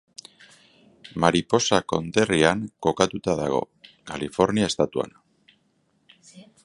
[1.23, 3.59] Mariposa konderrian kokatuta dago,
[4.13, 5.15] Kalifornia estatuan.